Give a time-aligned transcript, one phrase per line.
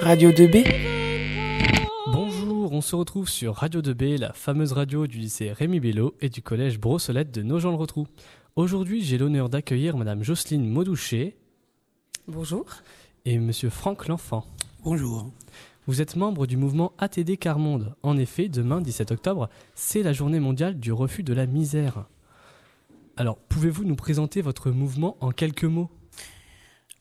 [0.00, 0.64] Radio 2B
[2.12, 6.28] Bonjour, on se retrouve sur Radio 2B, la fameuse radio du lycée Rémi Bello et
[6.28, 8.06] du collège Brossolette de Nogent-le-Rotrou.
[8.56, 11.36] Aujourd'hui, j'ai l'honneur d'accueillir Madame Jocelyne Maudouché.
[12.28, 12.66] Bonjour.
[13.24, 14.44] Et Monsieur Franck L'Enfant.
[14.84, 15.30] Bonjour.
[15.86, 17.94] Vous êtes membre du mouvement ATD Carmonde.
[18.02, 22.06] En effet, demain, 17 octobre, c'est la journée mondiale du refus de la misère.
[23.16, 25.88] Alors, pouvez-vous nous présenter votre mouvement en quelques mots?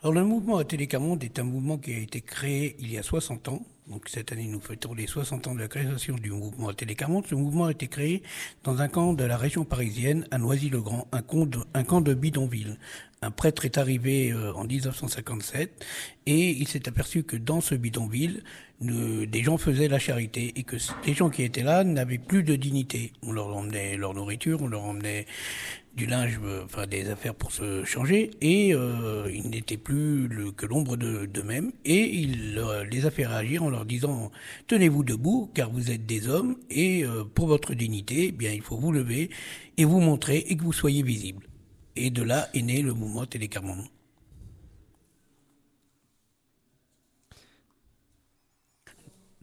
[0.03, 3.03] Alors, le mouvement ATD Carmonde est un mouvement qui a été créé il y a
[3.03, 3.65] 60 ans.
[3.87, 7.25] Donc, cette année, nous fêtons les 60 ans de la création du mouvement ATD Carmonde.
[7.25, 8.21] Ce mouvement a été créé
[8.63, 11.23] dans un camp de la région parisienne, à Noisy-le-Grand, un,
[11.73, 12.77] un camp de bidonville.
[13.23, 15.83] Un prêtre est arrivé euh, en 1957
[16.25, 18.43] et il s'est aperçu que dans ce bidonville,
[18.81, 22.57] des gens faisaient la charité et que les gens qui étaient là n'avaient plus de
[22.57, 23.13] dignité.
[23.21, 25.25] On leur emmenait leur nourriture, on leur emmenait
[25.95, 30.65] du linge, euh, enfin des affaires pour se changer, et euh, ils n'étaient plus que
[30.65, 32.59] l'ombre d'eux-mêmes, et il
[32.91, 34.31] les a fait réagir en leur disant
[34.67, 38.61] tenez-vous debout, car vous êtes des hommes, et euh, pour votre dignité, eh bien il
[38.61, 39.29] faut vous lever
[39.77, 41.45] et vous montrer et que vous soyez visible.
[41.95, 43.83] Et de là est né le mouvement Télécarmon.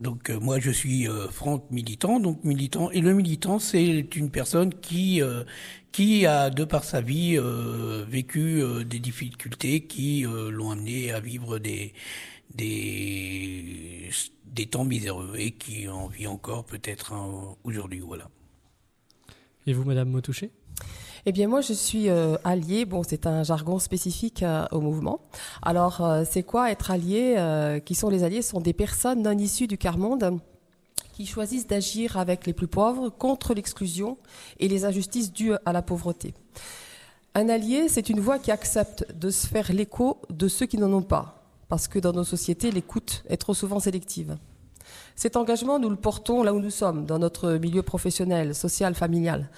[0.00, 4.30] Donc euh, moi je suis euh, Franck militant, donc militant et le militant c'est une
[4.30, 5.44] personne qui euh,
[5.92, 7.36] qui a de par sa vie
[8.08, 11.92] vécu des difficultés qui l'ont amené à vivre des
[12.54, 14.08] des
[14.44, 17.12] des temps miséreux et qui en vit encore peut-être
[17.64, 17.98] aujourd'hui.
[17.98, 18.30] Voilà.
[19.66, 20.52] Et vous Madame Motouché?
[21.26, 22.84] Eh bien, moi, je suis euh, allié.
[22.84, 25.20] Bon, c'est un jargon spécifique euh, au mouvement.
[25.62, 27.36] Alors, euh, c'est quoi être allié
[27.84, 28.42] Qui sont les alliés?
[28.42, 30.38] Ce sont des personnes non issues du quart-monde
[31.12, 34.16] qui choisissent d'agir avec les plus pauvres contre l'exclusion
[34.58, 36.32] et les injustices dues à la pauvreté.
[37.34, 40.92] Un allié, c'est une voix qui accepte de se faire l'écho de ceux qui n'en
[40.92, 44.36] ont pas, parce que dans nos sociétés, l'écoute est trop souvent sélective.
[45.14, 49.50] Cet engagement, nous le portons là où nous sommes, dans notre milieu professionnel, social, familial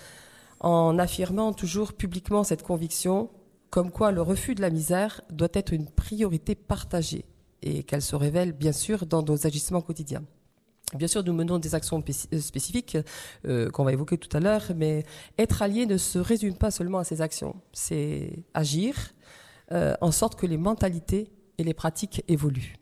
[0.63, 3.29] en affirmant toujours publiquement cette conviction
[3.71, 7.25] comme quoi le refus de la misère doit être une priorité partagée
[7.63, 10.23] et qu'elle se révèle bien sûr dans nos agissements quotidiens.
[10.95, 12.99] Bien sûr, nous menons des actions euh, spécifiques
[13.47, 15.05] euh, qu'on va évoquer tout à l'heure, mais
[15.39, 17.57] être allié ne se résume pas seulement à ces actions.
[17.73, 18.95] C'est agir
[19.73, 22.77] euh, en sorte que les mentalités et les pratiques évoluent.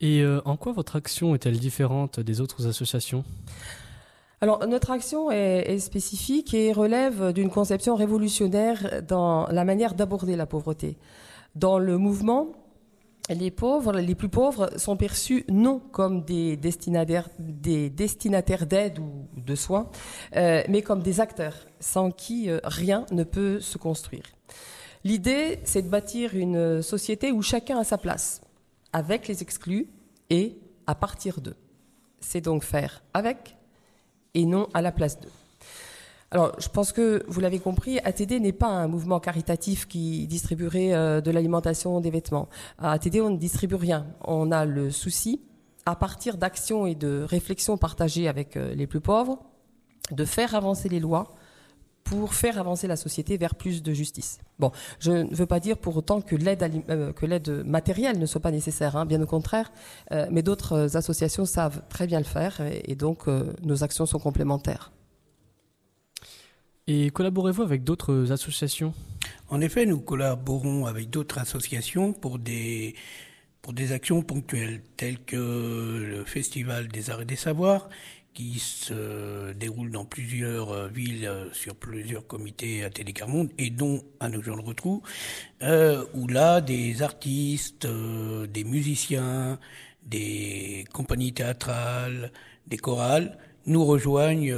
[0.00, 3.24] Et en quoi votre action est-elle différente des autres associations?
[4.42, 10.44] Alors, notre action est, spécifique et relève d'une conception révolutionnaire dans la manière d'aborder la
[10.44, 10.98] pauvreté.
[11.54, 12.48] Dans le mouvement,
[13.30, 19.26] les pauvres, les plus pauvres, sont perçus non comme des destinataires, des destinataires d'aide ou
[19.40, 19.88] de soins,
[20.36, 24.24] euh, mais comme des acteurs sans qui euh, rien ne peut se construire.
[25.02, 28.42] L'idée, c'est de bâtir une société où chacun a sa place,
[28.92, 29.88] avec les exclus
[30.28, 31.56] et à partir d'eux.
[32.20, 33.56] C'est donc faire avec,
[34.36, 35.32] et non à la place d'eux.
[36.30, 40.92] Alors, je pense que vous l'avez compris, ATD n'est pas un mouvement caritatif qui distribuerait
[40.92, 42.48] euh, de l'alimentation, des vêtements.
[42.78, 44.06] ATD, on ne distribue rien.
[44.24, 45.40] On a le souci,
[45.86, 49.38] à partir d'actions et de réflexions partagées avec euh, les plus pauvres,
[50.10, 51.34] de faire avancer les lois
[52.06, 54.38] pour faire avancer la société vers plus de justice.
[54.60, 58.26] Bon, je ne veux pas dire pour autant que l'aide euh, que l'aide matérielle ne
[58.26, 59.72] soit pas nécessaire, hein, bien au contraire,
[60.12, 63.26] euh, mais d'autres euh, associations savent très bien le faire et, donc
[63.62, 64.92] nos actions sont complémentaires.
[66.86, 68.94] Et collaborez-vous avec d'autres associations?
[69.50, 72.94] En effet, nous collaborons avec d'autres associations pour des
[73.62, 77.88] pour des actions ponctuelles telles que le Festival des Arts et des Savoirs
[78.36, 84.02] qui se déroule dans plusieurs euh, villes, euh, sur plusieurs comités à Télécarmonde, et dont
[84.20, 85.00] à nos gens le retrouve,
[85.62, 89.58] euh, où là, des artistes, euh, des musiciens,
[90.04, 92.30] des compagnies théâtrales,
[92.66, 94.54] des chorales, nous rejoignent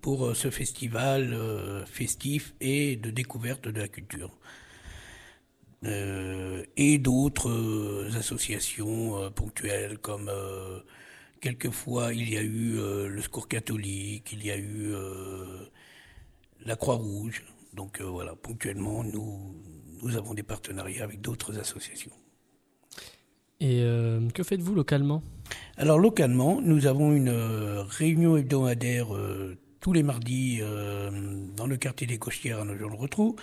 [0.00, 1.36] pour ce festival
[1.84, 4.30] festif et de découverte de la culture.
[5.84, 10.30] et d'autres associations ponctuelles comme
[11.42, 15.66] Quelquefois, il y a eu euh, le Secours catholique, il y a eu euh,
[16.64, 17.42] la Croix-Rouge.
[17.74, 19.56] Donc euh, voilà, ponctuellement, nous,
[20.04, 22.12] nous avons des partenariats avec d'autres associations.
[23.58, 23.84] Et
[24.34, 25.22] que faites-vous localement?
[25.76, 29.06] Alors localement, nous avons une réunion hebdomadaire
[29.78, 30.60] tous les mardis
[31.56, 33.36] dans le quartier des Cochières à Nogent-le-Rotrou.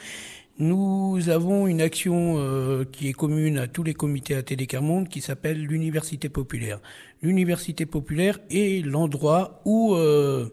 [0.60, 5.22] Nous avons une action euh, qui est commune à tous les comités à Télécarmonde qui
[5.22, 6.82] s'appelle l'Université populaire.
[7.22, 10.50] L'Université populaire est l'endroit où euh,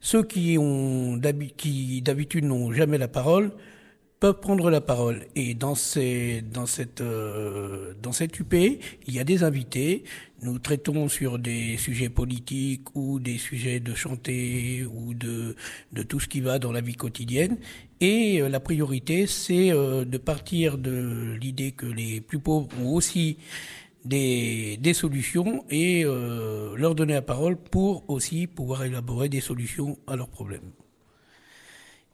[0.00, 1.20] ceux qui ont
[1.56, 3.52] qui d'habitude n'ont jamais la parole
[4.18, 5.26] peuvent prendre la parole.
[5.36, 10.02] Et dans, cette, euh, UP, il y a des invités.
[10.42, 15.54] Nous traitons sur des sujets politiques ou des sujets de chanter ou de
[16.08, 17.58] tout ce qui va dans la vie quotidienne.
[18.00, 22.94] Et euh, la priorité, c'est euh, de partir de l'idée que les plus pauvres ont
[22.94, 23.38] aussi
[24.04, 30.14] des, des solutions et leur donner la parole pour aussi pouvoir élaborer des solutions à
[30.14, 30.72] leurs problèmes.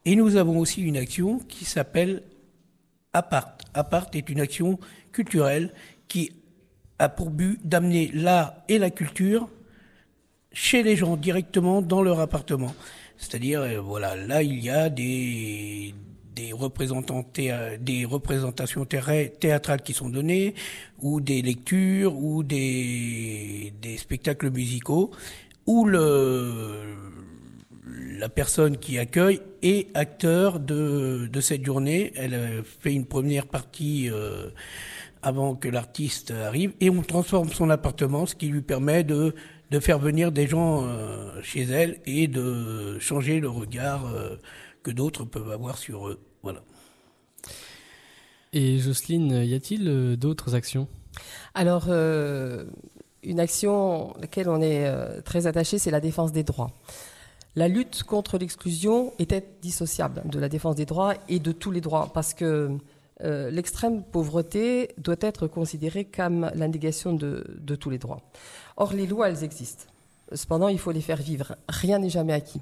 [0.04, 2.22] Et nous avons aussi une action qui s'appelle
[3.12, 3.58] Apart.
[3.74, 4.78] Apart est une action
[5.12, 5.72] culturelle
[6.06, 6.32] qui
[7.00, 9.48] a pour but d'amener l'art et la culture
[10.52, 12.74] chez les gens directement dans leur appartement.
[13.20, 15.94] C'est-à-dire, euh, voilà, là il y a des,
[16.34, 17.24] des, représentants
[17.80, 20.54] des représentations théâtrales qui sont données,
[21.00, 25.10] ou des lectures, ou des, spectacles musicaux,
[25.66, 26.80] où la
[28.30, 32.12] personne qui accueille est acteur de, cette journée.
[32.16, 34.48] Elle euh, fait une première partie euh,
[35.22, 39.34] avant que l'artiste arrive et on transforme son appartement, ce qui lui permet de,
[39.70, 44.12] de faire venir des gens euh, chez elle et de changer le regard
[44.82, 46.20] que d'autres peuvent avoir sur eux.
[46.42, 46.62] Voilà.
[48.52, 50.88] Et Jocelyne, y a-t-il d'autres actions?
[51.54, 56.72] Alors, une action à laquelle on est très attaché, c'est la défense des droits
[57.56, 61.80] la lutte contre l'exclusion était dissociable de la défense des droits et de tous les
[61.80, 62.70] droits, parce que
[63.22, 68.22] euh, l'extrême pauvreté doit être considérée comme l'indégation de, tous les droits.
[68.76, 69.84] Or, les lois, elles existent.
[70.32, 71.56] Cependant, il faut les faire vivre.
[71.68, 72.60] Rien n'est jamais acquis.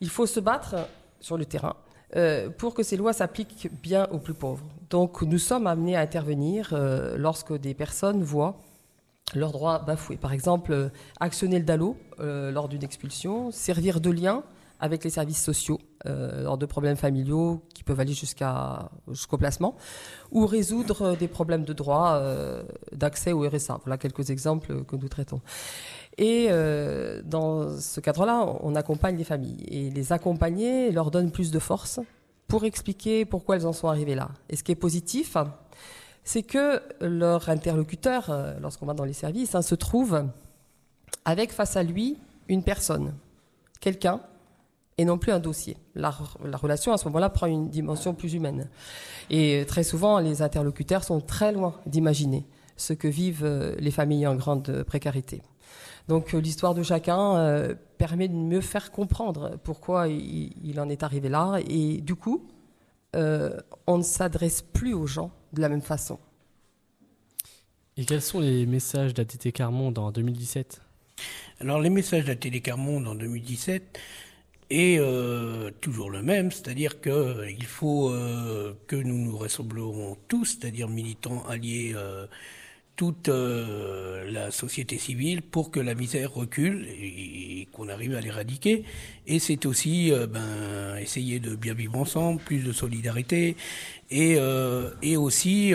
[0.00, 0.76] Il faut se battre
[1.20, 1.76] sur le terrain
[2.16, 4.64] euh, pour que ces lois s'appliquent bien aux plus pauvres.
[4.90, 8.56] Donc, nous sommes amenés à intervenir euh, lorsque des personnes voient
[9.34, 10.16] leurs droits bafoués.
[10.16, 14.44] Par exemple, actionner le DALO lors d'une expulsion, servir de lien
[14.80, 19.76] avec les services sociaux euh, lors de problèmes familiaux qui peuvent aller jusqu'au placement,
[20.30, 22.20] ou résoudre des problèmes de droit
[22.92, 23.80] d'accès au RSA.
[23.84, 25.40] Voilà quelques exemples que nous traitons.
[26.18, 26.48] Et
[27.24, 32.00] dans ce cadre-là, on accompagne les familles et les accompagner leur donne plus de force
[32.48, 34.30] pour expliquer pourquoi elles en sont arrivées là.
[34.48, 35.36] Et ce qui est positif,
[36.24, 40.24] c'est que leur interlocuteur, euh, lorsqu'on va dans les services, hein, se trouve
[41.24, 42.18] avec face à lui
[42.48, 43.14] une personne,
[43.80, 44.20] quelqu'un,
[44.98, 45.76] et non plus un dossier.
[45.94, 48.68] La, relation à ce moment-là prend une dimension plus humaine.
[49.30, 52.46] Et très souvent, les interlocuteurs sont très loin d'imaginer
[52.76, 55.42] ce que vivent euh, les familles en grande précarité.
[56.08, 57.68] Donc euh, l'histoire de chacun
[57.98, 61.58] permet de mieux faire comprendre pourquoi il, en est arrivé là.
[61.68, 62.46] Et du coup,
[63.14, 66.18] on ne s'adresse plus aux gens de la même façon.
[67.96, 70.80] Et quels sont les messages d'ATT Carmonde en 2017
[71.60, 74.00] Alors les messages d'ATT Carmonde en 2017
[74.70, 80.58] est euh, toujours le même, c'est-à-dire qu'il euh, faut euh, que nous nous ressemblons tous,
[80.60, 81.94] c'est-à-dire militants alliés
[82.96, 88.84] toute la société civile pour que la misère recule et, qu'on arrive à l'éradiquer.
[89.26, 93.56] Et c'est aussi ben, essayer de bien vivre ensemble, plus de solidarité
[94.12, 94.36] et,
[95.02, 95.74] et aussi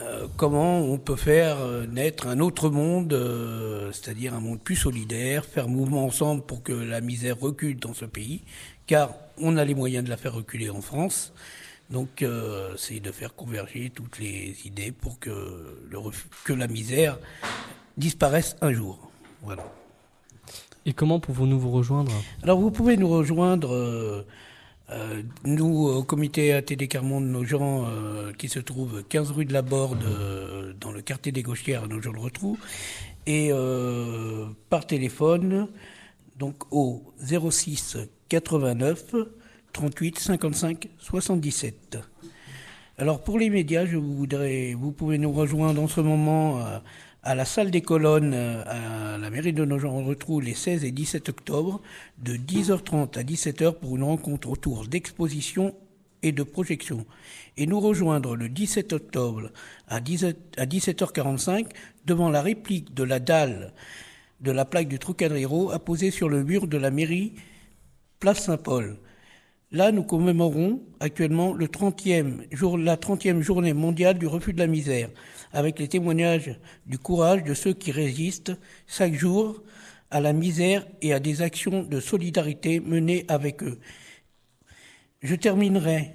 [0.00, 4.74] euh, comment on peut faire euh, naître un autre monde, euh, c'est-à-dire un monde plus
[4.74, 8.42] solidaire, faire mouvement ensemble pour que la misère recule dans ce pays,
[8.86, 11.32] car on a les moyens de la faire reculer en France.
[11.90, 12.24] Donc
[12.78, 15.30] c'est de faire converger toutes les idées pour que,
[15.90, 15.98] le,
[16.44, 17.18] que la misère
[17.98, 19.10] disparaisse un jour.
[19.42, 19.70] Voilà.
[20.86, 22.10] Et comment pouvons-nous vous rejoindre?
[22.42, 24.24] Alors vous pouvez nous rejoindre
[24.90, 29.52] euh, nous, au comité ATD Carmonde, nos gens euh, qui se trouvent 15 rue de
[29.52, 32.58] la Borde, euh, dans le quartier des Gauchières, nos gens le retrouvent,
[33.26, 33.50] et
[34.68, 35.68] par téléphone,
[36.38, 37.96] donc au 06
[38.28, 39.14] 89
[39.72, 41.98] 38 55 77.
[42.98, 46.60] Alors pour les médias, je voudrais, vous pouvez nous rejoindre en ce moment
[47.24, 51.30] à la salle des colonnes euh, à la mairie de Nogent-Retrou les 16 et 17
[51.30, 51.80] octobre
[52.18, 55.74] de 10h30 à 17h pour une rencontre autour d'exposition
[56.22, 57.06] et de projection.
[57.56, 59.50] Et nous rejoindre le 17 octobre
[59.88, 61.66] à, 17h45
[62.04, 63.72] devant la réplique de la dalle
[64.40, 67.34] de la plaque du Trocadéro apposée sur le mur de la mairie
[68.20, 68.98] Place Saint-Paul.
[69.74, 74.68] Là, nous commémorons actuellement le 30e jour, la 30e journée mondiale du refus de la
[74.68, 75.10] misère
[75.52, 78.52] avec les témoignages du courage de ceux qui résistent
[78.86, 79.64] chaque jour
[80.12, 83.80] à la misère et à des actions de solidarité menées avec eux.
[85.24, 86.12] Je terminerai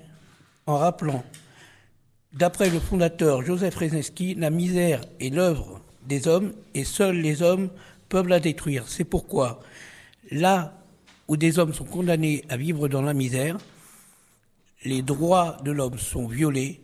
[0.65, 1.25] en rappelant,
[2.31, 7.71] d'après le fondateur Joseph Rezeski, la misère est l'œuvre des hommes et seuls les hommes
[8.07, 8.87] peuvent la détruire.
[8.87, 9.59] C'est pourquoi,
[10.31, 10.78] là
[11.29, 13.57] où des hommes sont condamnés à vivre dans la misère,
[14.83, 16.81] les droits de l'homme sont violés,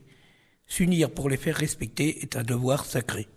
[0.68, 3.28] s'unir pour les faire respecter est un devoir sacré.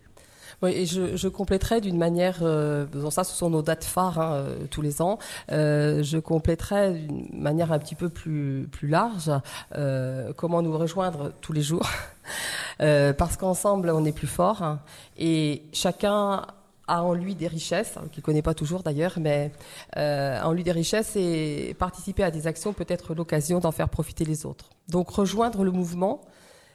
[0.61, 4.67] Oui, et je, compléterai d'une manière, euh, ça ce sont nos dates phares hein, euh,
[4.69, 5.19] tous les ans,
[5.53, 9.31] euh, je compléterai d'une manière un petit peu plus, plus large
[9.77, 11.88] euh, comment nous rejoindre tous les jours,
[12.81, 14.81] euh, parce qu'ensemble on est plus fort hein,
[15.17, 16.45] et chacun
[16.88, 19.52] a en lui des richesses, hein, qu'il ne connaît pas toujours d'ailleurs, mais
[19.97, 23.88] euh, en lui des richesses et participer à des actions peut être l'occasion d'en faire
[23.88, 24.71] profiter les autres.
[24.88, 26.23] Donc rejoindre le mouvement,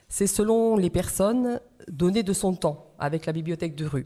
[0.08, 4.05] c'est selon les personnes donner de son temps avec la bibliothèque de rue.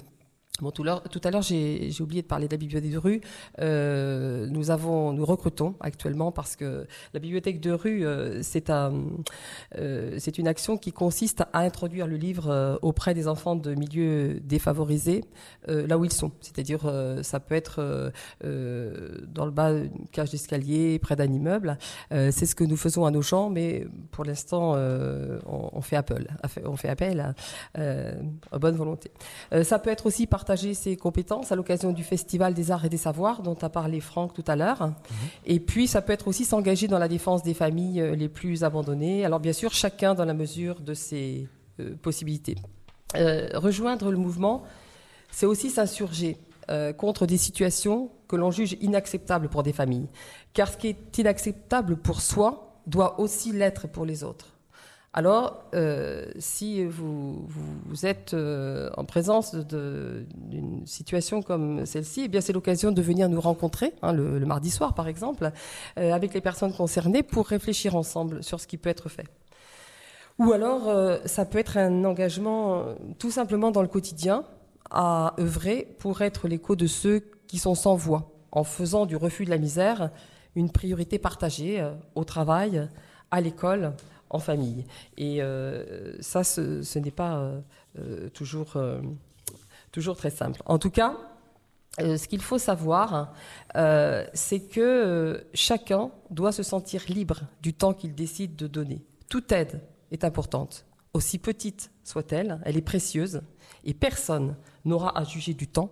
[0.58, 0.84] Tout,
[1.24, 3.22] à l'heure, j'ai oublié de parler de la bibliothèque de rue.
[3.60, 8.42] Euh, nous recrutons actuellement parce que la bibliothèque de rue, euh,
[9.78, 14.40] euh, c'est une action qui consiste à introduire le livre auprès des enfants de milieux
[14.40, 15.24] défavorisés,
[15.68, 16.32] là où ils sont.
[16.42, 18.12] C'est-à-dire, ça peut être
[18.42, 21.78] dans le bas d'une cage d'escalier, près d'un immeuble.
[22.10, 26.28] c'est ce que nous faisons à nos gens, mais pour l'instant, on, on, fait appel,
[26.66, 27.36] on fait appel
[27.76, 27.84] à,
[28.52, 29.12] à bonne volonté.
[29.64, 32.90] ça peut être aussi par partager ses compétences à l'occasion du Festival des Arts et
[32.90, 34.88] des Savoirs dont a parlé Franck tout à l'heure.
[34.88, 34.94] Mmh.
[35.46, 38.64] Et puis, ça peut être aussi s'engager dans la défense des familles euh, les plus
[38.64, 39.26] abandonnées.
[39.26, 41.50] Alors, bien sûr, chacun dans la mesure de ses
[41.82, 42.56] euh, possibilités.
[43.18, 44.64] Euh, rejoindre le mouvement,
[45.32, 46.38] c'est aussi s'insurger
[46.70, 50.08] euh, contre des situations que l'on juge inacceptables pour des familles.
[50.54, 54.57] Car ce qui est inacceptable pour soi doit aussi l'être pour les autres.
[55.14, 57.48] Alors, euh, si vous,
[58.04, 63.42] êtes euh, en présence d'une situation comme celle-ci, eh bien c'est l'occasion de venir nous
[63.42, 65.52] rencontrer, hein, le, mardi soir par exemple,
[65.98, 69.26] euh, avec les personnes concernées pour réfléchir ensemble sur ce qui peut être fait.
[70.40, 70.84] Ou alors,
[71.26, 74.44] ça peut être un engagement tout simplement dans le quotidien
[74.92, 79.46] à œuvrer pour être l'écho de ceux qui sont sans voix, en faisant du refus
[79.46, 80.12] de la misère
[80.56, 81.84] une priorité partagée
[82.14, 82.88] au travail,
[83.32, 83.94] à l'école,
[84.30, 84.86] en famille.
[85.18, 87.62] Et euh, ça, ce, n'est pas euh,
[88.00, 90.62] euh, toujours, très simple.
[90.66, 91.18] En tout cas,
[92.00, 93.34] ce qu'il faut savoir,
[94.34, 99.04] c'est que chacun doit se sentir libre du temps qu'il décide de donner.
[99.30, 99.82] Toute aide
[100.12, 103.42] est importante, aussi petite soit-elle, elle est précieuse,
[103.84, 104.56] et personne
[104.86, 105.92] n'aura à juger du temps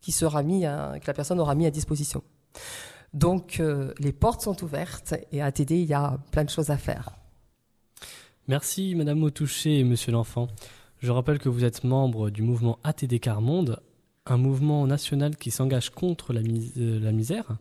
[0.00, 2.22] qui sera que la personne aura mis à disposition.
[3.14, 3.62] Donc,
[3.98, 7.16] les portes sont ouvertes et à TD, il y a plein de choses à faire.
[8.48, 10.46] Merci Madame Autouché et Monsieur l'Enfant.
[11.00, 13.80] Je rappelle que vous êtes membre du mouvement ATD Carmonde,
[14.24, 17.56] un mouvement national qui s'engage contre euh, la, misère.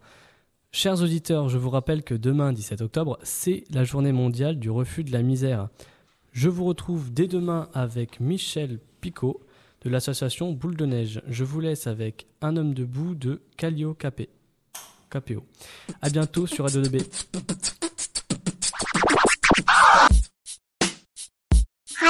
[0.72, 5.04] Chers auditeurs, je vous rappelle que demain, 17 octobre, c'est la journée mondiale du refus
[5.04, 5.70] de la misère.
[6.34, 9.42] Je vous retrouve dès demain avec Michel Picot
[9.82, 11.22] de l'association Boule de Neige.
[11.28, 14.30] Je vous laisse avec Un homme debout de Calio Capé.
[15.10, 15.44] KPO.
[16.04, 17.04] À bientôt sur Radio 2B.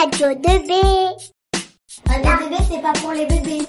[0.05, 0.71] Radio 2B.
[2.69, 3.65] C'est pas pour les bébés.